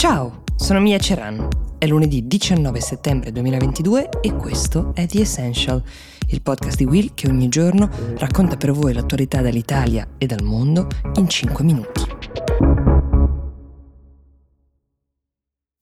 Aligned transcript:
Ciao, 0.00 0.44
sono 0.56 0.80
Mia 0.80 0.96
Ceran. 0.96 1.46
È 1.76 1.86
lunedì 1.86 2.26
19 2.26 2.80
settembre 2.80 3.32
2022 3.32 4.08
e 4.22 4.34
questo 4.34 4.92
è 4.94 5.04
The 5.04 5.20
Essential, 5.20 5.82
il 6.28 6.40
podcast 6.40 6.78
di 6.78 6.84
Will 6.84 7.12
che 7.12 7.28
ogni 7.28 7.48
giorno 7.50 7.90
racconta 8.16 8.56
per 8.56 8.72
voi 8.72 8.94
l'attualità 8.94 9.42
dall'Italia 9.42 10.14
e 10.16 10.24
dal 10.24 10.42
mondo 10.42 10.86
in 11.16 11.28
5 11.28 11.64
minuti. 11.64 12.00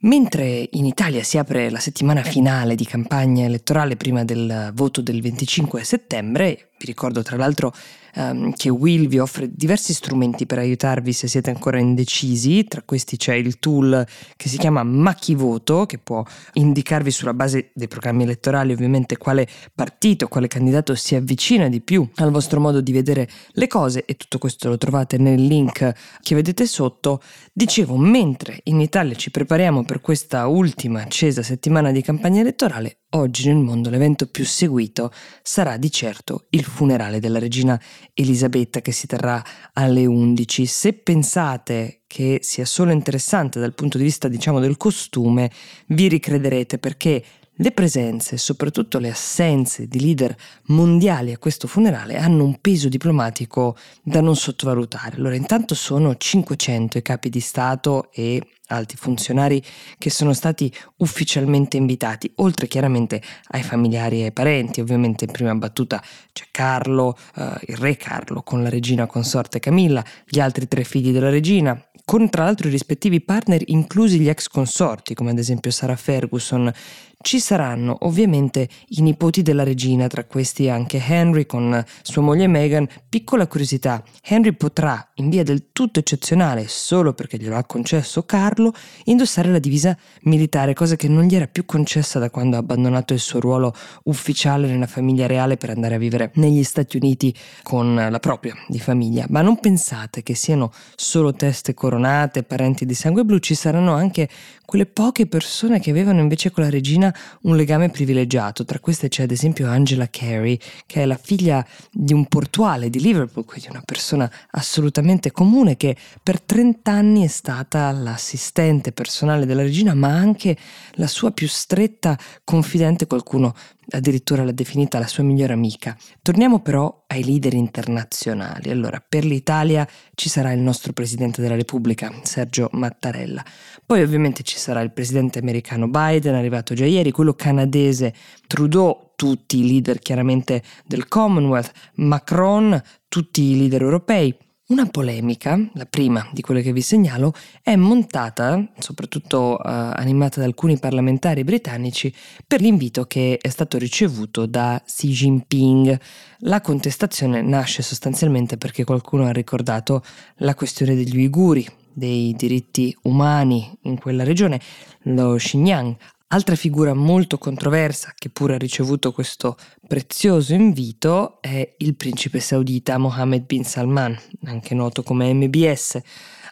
Mentre 0.00 0.66
in 0.70 0.86
Italia 0.86 1.22
si 1.22 1.36
apre 1.36 1.68
la 1.68 1.78
settimana 1.78 2.22
finale 2.22 2.74
di 2.74 2.86
campagna 2.86 3.44
elettorale 3.44 3.96
prima 3.96 4.24
del 4.24 4.70
voto 4.72 5.02
del 5.02 5.20
25 5.20 5.84
settembre, 5.84 6.70
vi 6.78 6.86
ricordo 6.86 7.22
tra 7.22 7.36
l'altro 7.36 7.72
um, 8.16 8.52
che 8.52 8.68
Will 8.68 9.06
vi 9.06 9.18
offre 9.18 9.48
diversi 9.50 9.94
strumenti 9.94 10.46
per 10.46 10.58
aiutarvi 10.58 11.12
se 11.12 11.28
siete 11.28 11.50
ancora 11.50 11.78
indecisi, 11.78 12.64
tra 12.64 12.82
questi 12.82 13.16
c'è 13.16 13.34
il 13.34 13.58
tool 13.58 14.06
che 14.36 14.48
si 14.48 14.58
chiama 14.58 14.82
Macchivoto 14.82 15.86
che 15.86 15.98
può 15.98 16.22
indicarvi 16.54 17.10
sulla 17.10 17.34
base 17.34 17.70
dei 17.74 17.88
programmi 17.88 18.24
elettorali 18.24 18.72
ovviamente 18.72 19.16
quale 19.16 19.46
partito, 19.74 20.28
quale 20.28 20.48
candidato 20.48 20.94
si 20.94 21.14
avvicina 21.14 21.68
di 21.68 21.80
più 21.80 22.08
al 22.16 22.30
vostro 22.30 22.60
modo 22.60 22.80
di 22.80 22.92
vedere 22.92 23.28
le 23.52 23.66
cose 23.66 24.04
e 24.04 24.14
tutto 24.14 24.38
questo 24.38 24.68
lo 24.68 24.78
trovate 24.78 25.16
nel 25.18 25.42
link 25.42 25.92
che 26.20 26.34
vedete 26.34 26.66
sotto. 26.66 27.22
Dicevo, 27.52 27.96
mentre 27.96 28.60
in 28.64 28.80
Italia 28.80 29.14
ci 29.14 29.30
prepariamo 29.30 29.84
per 29.84 30.00
questa 30.00 30.46
ultima 30.46 31.00
accesa 31.00 31.42
settimana 31.42 31.90
di 31.90 32.02
campagna 32.02 32.40
elettorale, 32.40 32.98
Oggi 33.10 33.46
nel 33.46 33.56
mondo 33.56 33.88
l'evento 33.88 34.26
più 34.26 34.44
seguito 34.44 35.12
sarà 35.40 35.76
di 35.76 35.92
certo 35.92 36.46
il 36.50 36.64
funerale 36.64 37.20
della 37.20 37.38
regina 37.38 37.80
Elisabetta 38.12 38.80
che 38.80 38.90
si 38.90 39.06
terrà 39.06 39.42
alle 39.74 40.06
11. 40.06 40.66
Se 40.66 40.92
pensate 40.92 42.02
che 42.08 42.40
sia 42.42 42.64
solo 42.64 42.90
interessante 42.90 43.60
dal 43.60 43.74
punto 43.74 43.96
di 43.96 44.04
vista 44.04 44.26
diciamo 44.26 44.58
del 44.58 44.76
costume, 44.76 45.52
vi 45.88 46.08
ricrederete 46.08 46.78
perché 46.78 47.24
le 47.56 47.70
presenze, 47.72 48.36
soprattutto 48.36 48.98
le 48.98 49.10
assenze 49.10 49.86
di 49.86 50.00
leader 50.00 50.36
mondiali 50.66 51.32
a 51.32 51.38
questo 51.38 51.66
funerale 51.66 52.16
hanno 52.16 52.44
un 52.44 52.60
peso 52.60 52.88
diplomatico 52.88 53.76
da 54.02 54.20
non 54.20 54.36
sottovalutare. 54.36 55.16
Allora, 55.16 55.34
intanto 55.34 55.74
sono 55.74 56.16
500 56.16 56.98
i 56.98 57.02
capi 57.02 57.28
di 57.30 57.40
Stato 57.40 58.10
e 58.12 58.40
alti 58.68 58.96
funzionari 58.96 59.62
che 59.98 60.10
sono 60.10 60.32
stati 60.32 60.72
ufficialmente 60.96 61.76
invitati, 61.76 62.30
oltre 62.36 62.66
chiaramente 62.66 63.22
ai 63.48 63.62
familiari 63.62 64.20
e 64.20 64.24
ai 64.24 64.32
parenti. 64.32 64.80
Ovviamente 64.80 65.24
in 65.24 65.30
prima 65.30 65.54
battuta 65.54 66.02
c'è 66.32 66.46
Carlo, 66.50 67.16
eh, 67.36 67.52
il 67.68 67.76
re 67.76 67.96
Carlo, 67.96 68.42
con 68.42 68.62
la 68.62 68.68
regina 68.68 69.06
consorte 69.06 69.60
Camilla, 69.60 70.04
gli 70.26 70.40
altri 70.40 70.66
tre 70.68 70.84
figli 70.84 71.12
della 71.12 71.30
regina, 71.30 71.80
con 72.04 72.28
tra 72.30 72.44
l'altro 72.44 72.68
i 72.68 72.70
rispettivi 72.70 73.20
partner 73.20 73.62
inclusi 73.66 74.18
gli 74.20 74.28
ex 74.28 74.48
consorti, 74.48 75.14
come 75.14 75.30
ad 75.30 75.38
esempio 75.38 75.70
Sarah 75.70 75.96
Ferguson, 75.96 76.72
ci 77.18 77.40
saranno 77.40 77.96
ovviamente 78.02 78.68
i 78.90 79.02
nipoti 79.02 79.42
della 79.42 79.64
regina, 79.64 80.06
tra 80.06 80.24
questi 80.24 80.68
anche 80.68 81.02
Henry 81.04 81.44
con 81.44 81.84
sua 82.02 82.22
moglie 82.22 82.46
Meghan. 82.46 82.86
Piccola 83.08 83.48
curiosità, 83.48 84.04
Henry 84.22 84.52
potrà, 84.52 85.10
in 85.14 85.28
via 85.28 85.42
del 85.42 85.72
tutto 85.72 85.98
eccezionale, 85.98 86.66
solo 86.68 87.14
perché 87.14 87.38
glielo 87.38 87.56
ha 87.56 87.64
concesso 87.64 88.24
Carlo, 88.24 88.72
indossare 89.04 89.50
la 89.50 89.58
divisa 89.58 89.96
militare, 90.22 90.74
cosa 90.74 90.94
che 90.94 91.08
non 91.08 91.24
gli 91.24 91.34
era 91.34 91.48
più 91.48 91.64
concessa 91.64 92.18
da 92.18 92.30
quando 92.30 92.56
ha 92.56 92.60
abbandonato 92.60 93.12
il 93.12 93.18
suo 93.18 93.40
ruolo 93.40 93.74
ufficiale 94.04 94.68
nella 94.68 94.86
famiglia 94.86 95.26
reale 95.26 95.56
per 95.56 95.70
andare 95.70 95.96
a 95.96 95.98
vivere 95.98 96.30
negli 96.34 96.62
Stati 96.62 96.96
Uniti 96.96 97.34
con 97.62 97.94
la 97.94 98.20
propria 98.20 98.54
di 98.68 98.78
famiglia. 98.78 99.26
Ma 99.30 99.42
non 99.42 99.58
pensate 99.58 100.22
che 100.22 100.34
siano 100.34 100.70
solo 100.94 101.32
teste 101.32 101.74
coronate, 101.74 102.44
parenti 102.44 102.86
di 102.86 102.94
sangue 102.94 103.24
blu, 103.24 103.38
ci 103.38 103.54
saranno 103.54 103.94
anche 103.94 104.28
quelle 104.64 104.86
poche 104.86 105.26
persone 105.26 105.80
che 105.80 105.90
avevano 105.90 106.20
invece 106.20 106.50
con 106.50 106.64
la 106.64 106.70
regina 106.70 107.05
un 107.42 107.56
legame 107.56 107.90
privilegiato. 107.90 108.64
Tra 108.64 108.78
queste 108.78 109.08
c'è 109.08 109.24
ad 109.24 109.30
esempio 109.30 109.68
Angela 109.68 110.08
Carey, 110.08 110.58
che 110.86 111.02
è 111.02 111.06
la 111.06 111.18
figlia 111.20 111.66
di 111.90 112.12
un 112.12 112.26
portuale 112.26 112.90
di 112.90 113.00
Liverpool, 113.00 113.44
quindi 113.44 113.68
una 113.70 113.82
persona 113.84 114.30
assolutamente 114.50 115.32
comune 115.32 115.76
che 115.76 115.96
per 116.22 116.40
30 116.40 116.90
anni 116.90 117.24
è 117.24 117.28
stata 117.28 117.90
l'assistente 117.92 118.92
personale 118.92 119.46
della 119.46 119.62
regina, 119.62 119.94
ma 119.94 120.08
anche 120.08 120.56
la 120.92 121.06
sua 121.06 121.30
più 121.30 121.48
stretta 121.48 122.18
confidente, 122.44 123.06
qualcuno 123.06 123.54
addirittura 123.90 124.44
l'ha 124.44 124.52
definita 124.52 124.98
la 124.98 125.06
sua 125.06 125.22
migliore 125.22 125.52
amica. 125.52 125.96
Torniamo 126.22 126.60
però 126.60 127.04
ai 127.06 127.24
leader 127.24 127.54
internazionali. 127.54 128.70
Allora, 128.70 129.02
per 129.06 129.24
l'Italia 129.24 129.86
ci 130.14 130.28
sarà 130.28 130.52
il 130.52 130.60
nostro 130.60 130.92
Presidente 130.92 131.40
della 131.40 131.54
Repubblica, 131.54 132.12
Sergio 132.22 132.68
Mattarella. 132.72 133.44
Poi 133.84 134.02
ovviamente 134.02 134.42
ci 134.42 134.58
sarà 134.58 134.80
il 134.80 134.92
Presidente 134.92 135.38
americano 135.38 135.88
Biden, 135.88 136.34
arrivato 136.34 136.74
già 136.74 136.86
ieri, 136.86 137.10
quello 137.10 137.34
canadese 137.34 138.14
Trudeau, 138.46 139.12
tutti 139.16 139.58
i 139.58 139.66
leader 139.66 139.98
chiaramente 139.98 140.62
del 140.86 141.08
Commonwealth, 141.08 141.72
Macron, 141.94 142.80
tutti 143.08 143.42
i 143.42 143.58
leader 143.58 143.82
europei. 143.82 144.36
Una 144.68 144.86
polemica, 144.86 145.56
la 145.74 145.86
prima 145.86 146.28
di 146.32 146.42
quelle 146.42 146.60
che 146.60 146.72
vi 146.72 146.80
segnalo, 146.80 147.32
è 147.62 147.76
montata, 147.76 148.66
soprattutto 148.80 149.60
uh, 149.60 149.60
animata 149.62 150.40
da 150.40 150.46
alcuni 150.46 150.76
parlamentari 150.76 151.44
britannici, 151.44 152.12
per 152.44 152.60
l'invito 152.60 153.04
che 153.04 153.38
è 153.40 153.48
stato 153.48 153.78
ricevuto 153.78 154.44
da 154.44 154.82
Xi 154.84 155.06
Jinping. 155.06 156.00
La 156.38 156.60
contestazione 156.60 157.42
nasce 157.42 157.82
sostanzialmente 157.82 158.56
perché 158.56 158.82
qualcuno 158.82 159.26
ha 159.26 159.32
ricordato 159.32 160.02
la 160.38 160.56
questione 160.56 160.96
degli 160.96 161.16
uiguri, 161.16 161.64
dei 161.92 162.34
diritti 162.36 162.92
umani 163.02 163.70
in 163.82 164.00
quella 164.00 164.24
regione, 164.24 164.60
lo 165.02 165.36
Xinjiang, 165.36 165.96
Altra 166.28 166.56
figura 166.56 166.92
molto 166.92 167.38
controversa 167.38 168.12
che 168.16 168.30
pure 168.30 168.54
ha 168.54 168.58
ricevuto 168.58 169.12
questo 169.12 169.56
prezioso 169.86 170.54
invito 170.54 171.40
è 171.40 171.76
il 171.78 171.94
principe 171.94 172.40
saudita 172.40 172.98
Mohammed 172.98 173.44
bin 173.44 173.62
Salman, 173.62 174.18
anche 174.46 174.74
noto 174.74 175.04
come 175.04 175.32
MBS. 175.32 176.00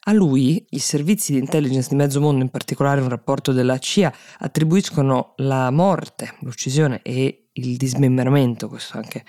A 0.00 0.12
lui 0.12 0.66
i 0.70 0.80
servizi 0.80 1.34
di 1.34 1.38
intelligence 1.38 1.88
di 1.88 1.94
mezzo 1.94 2.20
mondo, 2.20 2.42
in 2.42 2.50
particolare 2.50 3.00
un 3.00 3.10
rapporto 3.10 3.52
della 3.52 3.78
CIA, 3.78 4.12
attribuiscono 4.38 5.34
la 5.36 5.70
morte, 5.70 6.34
l'uccisione 6.40 7.00
e 7.02 7.50
il 7.52 7.76
dismembramento, 7.76 8.66
questo 8.66 8.96
anche 8.96 9.24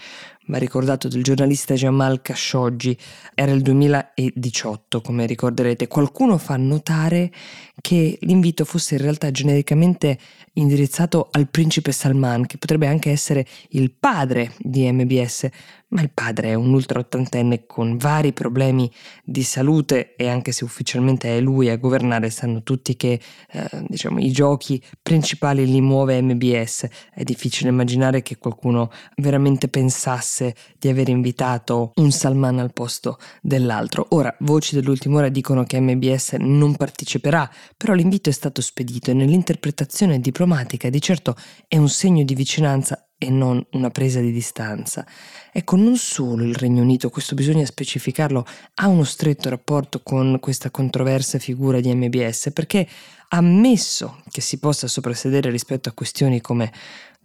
va 0.47 0.57
ricordato, 0.57 1.07
del 1.07 1.24
giornalista 1.24 1.75
Jamal 1.75 2.22
Khashoggi, 2.22 2.97
era 3.35 3.52
il 3.52 3.62
2018, 3.62 5.02
come 5.02 5.25
ricorderete. 5.25 5.88
Qualcuno 5.88 6.38
fa 6.38 6.57
notare 6.57 7.31
che 7.79 8.18
l'invito 8.22 8.66
fosse 8.66 8.96
in 8.96 9.01
realtà 9.01 9.31
genericamente 9.31 10.18
indirizzato 10.53 11.30
al 11.31 11.50
principe 11.50 11.91
Salman, 11.91 12.46
che 12.46 12.57
potrebbe 12.57 12.88
anche 12.88 13.12
essere 13.12 13.46
il 13.69 13.91
padre 13.91 14.53
di 14.57 14.91
MBS, 14.91 15.47
ma 15.90 16.01
il 16.01 16.12
padre 16.13 16.50
è 16.50 16.53
un 16.53 16.74
ultra 16.74 17.00
ottantenne 17.00 17.66
con 17.66 17.97
vari 17.97 18.31
problemi 18.31 18.90
di 19.24 19.44
salute 19.44 20.16
e 20.16 20.28
anche 20.28 20.51
se 20.53 20.63
ufficialmente 20.63 21.38
è 21.38 21.41
lui 21.41 21.69
a 21.69 21.75
governare, 21.78 22.30
sanno 22.30 22.63
tutti 22.63 22.96
che 22.96 23.19
eh, 23.51 23.69
diciamo, 23.88 24.19
i 24.19 24.31
giochi 24.31 24.81
principali 25.01 25.66
li 25.66 25.81
muove 25.81 26.22
MBS. 26.22 26.88
È 27.13 27.24
difficile 27.24 27.69
immaginare 27.69 28.22
che 28.22 28.38
qualcuno 28.38 28.90
veramente 29.18 29.68
pensasse 29.68 30.31
di 30.78 30.88
aver 30.88 31.09
invitato 31.09 31.92
un 31.96 32.12
Salman 32.12 32.59
al 32.59 32.74
posto 32.74 33.18
dell'altro. 33.42 34.08
Ora, 34.09 34.36
voci 34.40 34.75
dell'ultima 34.75 35.18
ora 35.18 35.30
dicono 35.30 35.64
che 35.64 35.80
MBS 35.80 36.34
non 36.40 36.75
parteciperà, 36.75 37.50
però 37.75 37.94
l'invito 37.94 38.30
è 38.30 38.34
stato 38.34 38.62
spedito 38.62 39.12
e 39.12 39.14
nell'interpretazione 39.14 40.19
diplomatica 40.19 40.90
di 40.90 41.02
certo 41.02 41.36
è 41.68 41.78
un 41.78 41.90
segno 41.90 42.24
di 42.24 42.36
vicinanza 42.36 43.08
e 43.24 43.30
non 43.30 43.64
una 43.74 43.92
presa 43.92 44.19
di 44.19 44.31
distanza. 44.31 45.06
Ecco, 45.52 45.75
non 45.75 45.96
solo 45.96 46.44
il 46.44 46.56
Regno 46.56 46.81
Unito, 46.81 47.12
questo 47.12 47.36
bisogna 47.36 47.66
specificarlo, 47.66 48.44
ha 48.75 48.88
uno 48.88 49.03
stretto 49.03 49.48
rapporto 49.48 50.01
con 50.01 50.39
questa 50.39 50.72
controversa 50.72 51.38
figura 51.38 51.80
di 51.80 51.94
MBS, 51.94 52.50
perché 52.51 52.88
ammesso 53.33 54.22
che 54.30 54.42
si 54.42 54.60
possa 54.60 54.88
soprassedere 54.88 55.50
rispetto 55.50 55.89
a 55.89 55.94
questioni 55.94 56.42
come 56.42 56.72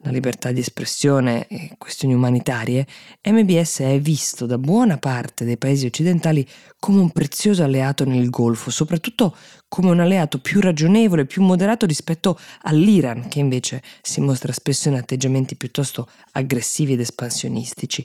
la 0.00 0.11
libertà 0.11 0.53
di 0.53 0.61
espressione 0.61 1.49
e 1.49 1.73
questioni 1.79 2.14
umanitarie, 2.14 2.87
MBS 3.25 3.81
è 3.81 4.00
visto 4.00 4.47
da 4.47 4.58
buona 4.58 4.99
parte 4.99 5.44
dei 5.44 5.56
paesi 5.56 5.87
occidentali 5.87 6.47
come 6.79 7.00
un 7.00 7.11
prezioso 7.11 7.64
alleato 7.64 8.05
nel 8.05 8.31
Golfo, 8.31 8.70
soprattutto 8.70 9.35
come 9.69 9.91
un 9.91 9.99
alleato 9.99 10.38
più 10.38 10.61
ragionevole, 10.61 11.26
più 11.26 11.43
moderato 11.43 11.87
rispetto 11.87 12.38
all'Iran, 12.62 13.29
che 13.29 13.41
invece 13.41 13.82
si 14.02 14.20
mostra 14.20 14.52
spesso 14.52 14.88
in 14.88 14.94
atteggiamenti 14.94 15.56
piuttosto 15.56 16.09
aggressivi 16.32 16.93
ed 16.93 17.00
espansionistici. 17.00 18.05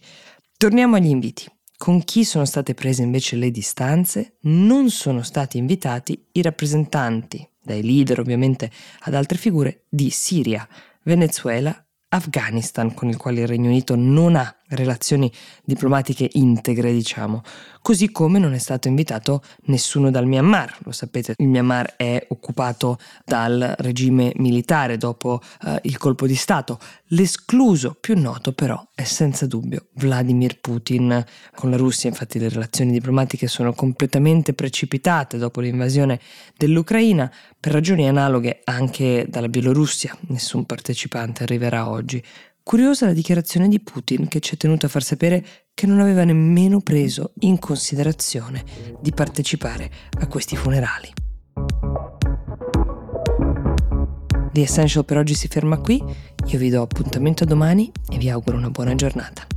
Torniamo 0.57 0.95
agli 0.95 1.09
inviti. 1.09 1.45
Con 1.77 2.03
chi 2.03 2.23
sono 2.23 2.45
state 2.45 2.73
prese 2.73 3.01
invece 3.01 3.35
le 3.35 3.51
distanze? 3.51 4.35
Non 4.41 4.89
sono 4.91 5.23
stati 5.23 5.57
invitati 5.57 6.27
i 6.33 6.41
rappresentanti, 6.43 7.47
dai 7.61 7.83
leader 7.83 8.19
ovviamente 8.19 8.71
ad 9.01 9.13
altre 9.13 9.37
figure, 9.37 9.83
di 9.89 10.09
Siria, 10.09 10.67
Venezuela, 11.03 11.85
Afghanistan, 12.13 12.93
con 12.93 13.07
il 13.07 13.15
quale 13.15 13.41
il 13.41 13.47
Regno 13.47 13.69
Unito 13.69 13.95
non 13.95 14.35
ha 14.35 14.53
relazioni 14.69 15.31
diplomatiche 15.63 16.29
integre, 16.33 16.91
diciamo. 16.91 17.41
Così 17.81 18.11
come 18.11 18.37
non 18.37 18.53
è 18.53 18.57
stato 18.57 18.89
invitato 18.89 19.41
nessuno 19.65 20.11
dal 20.11 20.25
Myanmar. 20.25 20.79
Lo 20.83 20.91
sapete, 20.91 21.35
il 21.37 21.47
Myanmar 21.47 21.95
è 21.95 22.25
occupato 22.29 22.97
dal 23.23 23.75
regime 23.77 24.33
militare 24.35 24.97
dopo 24.97 25.41
eh, 25.65 25.79
il 25.83 25.97
colpo 25.97 26.27
di 26.27 26.35
Stato. 26.35 26.79
L'escluso 27.13 27.97
più 27.99 28.17
noto 28.17 28.53
però 28.53 28.81
è 28.95 29.03
senza 29.03 29.45
dubbio 29.45 29.87
Vladimir 29.95 30.61
Putin. 30.61 31.21
Con 31.53 31.69
la 31.69 31.75
Russia 31.75 32.07
infatti 32.07 32.39
le 32.39 32.47
relazioni 32.47 32.93
diplomatiche 32.93 33.47
sono 33.47 33.73
completamente 33.73 34.53
precipitate 34.53 35.37
dopo 35.37 35.59
l'invasione 35.59 36.21
dell'Ucraina, 36.55 37.29
per 37.59 37.73
ragioni 37.73 38.07
analoghe 38.07 38.61
anche 38.63 39.25
dalla 39.27 39.49
Bielorussia. 39.49 40.17
Nessun 40.27 40.65
partecipante 40.65 41.43
arriverà 41.43 41.89
oggi. 41.89 42.23
Curiosa 42.63 43.07
la 43.07 43.13
dichiarazione 43.13 43.67
di 43.67 43.81
Putin 43.81 44.29
che 44.29 44.39
ci 44.39 44.53
è 44.53 44.57
tenuto 44.57 44.85
a 44.85 44.89
far 44.89 45.03
sapere 45.03 45.45
che 45.73 45.87
non 45.87 45.99
aveva 45.99 46.23
nemmeno 46.23 46.79
preso 46.79 47.33
in 47.39 47.59
considerazione 47.59 48.63
di 49.01 49.11
partecipare 49.11 49.91
a 50.19 50.27
questi 50.27 50.55
funerali. 50.55 51.11
The 54.53 54.61
Essential 54.61 55.05
per 55.05 55.17
oggi 55.17 55.33
si 55.33 55.47
ferma 55.47 55.77
qui, 55.77 56.03
io 56.45 56.57
vi 56.57 56.69
do 56.69 56.81
appuntamento 56.81 57.45
domani 57.45 57.91
e 58.09 58.17
vi 58.17 58.29
auguro 58.29 58.57
una 58.57 58.69
buona 58.69 58.95
giornata. 58.95 59.50